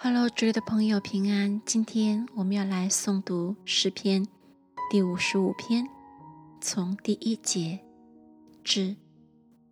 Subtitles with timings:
[0.00, 1.60] Hello，主里的朋友平安。
[1.66, 4.24] 今天我们要来诵读诗篇
[4.88, 5.84] 第五十五篇，
[6.60, 7.80] 从第一节
[8.62, 8.94] 至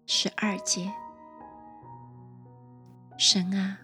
[0.04, 0.93] 十二节。
[3.17, 3.79] 神啊，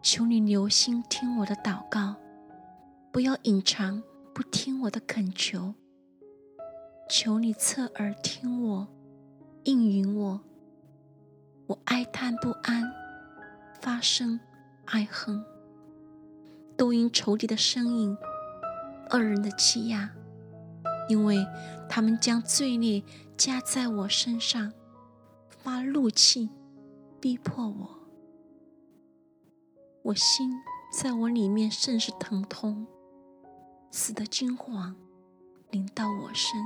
[0.00, 2.14] 求你留心听我的祷告，
[3.10, 4.00] 不要隐藏
[4.32, 5.74] 不听我的恳求。
[7.10, 8.86] 求你侧耳听我，
[9.64, 10.40] 应允我。
[11.66, 12.88] 我哀叹不安，
[13.80, 14.38] 发生
[14.84, 15.44] 哀恨，
[16.76, 18.16] 都因仇敌的声音，
[19.10, 20.10] 恶人的欺压，
[21.08, 21.46] 因为
[21.88, 23.02] 他们将罪孽
[23.36, 24.72] 加在我身上，
[25.48, 26.50] 发怒气，
[27.20, 27.90] 逼迫我。
[30.02, 30.52] 我心
[30.92, 32.86] 在我里面甚是疼痛，
[33.90, 34.94] 死的惊惶
[35.70, 36.60] 临到我身。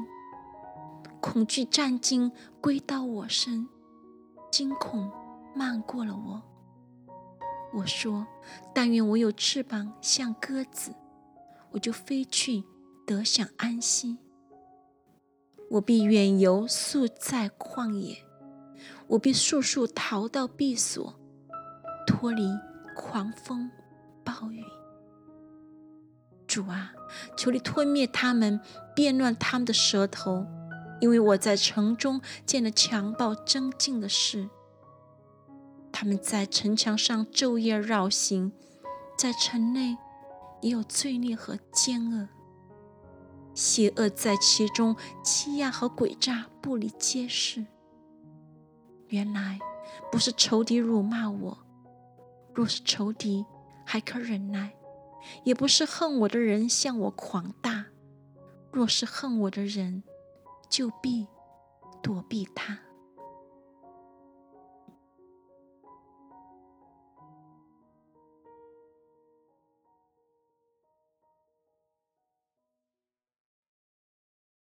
[1.21, 3.69] 恐惧战惊归到我身，
[4.51, 5.11] 惊恐
[5.55, 6.43] 漫过了我。
[7.73, 8.27] 我说
[8.75, 10.93] ：“但愿我有翅膀，像鸽子，
[11.71, 12.65] 我就飞去，
[13.07, 14.19] 得享安息。
[15.71, 18.25] 我必远游，宿在旷野；
[19.07, 21.15] 我必速速逃到避所，
[22.07, 22.43] 脱离
[22.97, 23.71] 狂风
[24.25, 24.65] 暴雨。
[26.47, 26.93] 主啊，
[27.37, 28.61] 求你吞灭他们，
[28.97, 30.47] 变乱他们的舌头。”
[31.01, 34.51] 因为我在城中见了强暴争竞的事，
[36.01, 38.53] 他们在城墙上昼夜绕行，
[39.19, 39.99] 在城内
[40.63, 42.27] 也有罪孽和奸恶，
[43.55, 47.67] 邪恶在其中，欺压和诡诈不离皆是。
[49.09, 49.59] 原来
[50.11, 51.59] 不是仇敌辱骂我，
[52.55, 53.45] 若是仇敌
[53.85, 54.71] 还可忍耐；
[55.45, 57.85] 也不是恨我的人向我狂大，
[58.73, 60.03] 若是恨我的人。
[60.71, 61.27] 就必
[62.01, 62.79] 躲避他。